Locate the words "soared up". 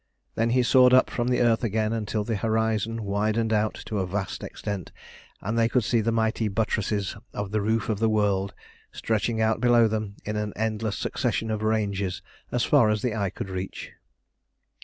0.63-1.11